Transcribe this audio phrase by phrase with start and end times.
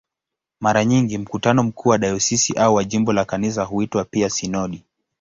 [0.61, 4.83] Mara nyingi mkutano mkuu wa dayosisi au wa jimbo la Kanisa huitwa pia "sinodi".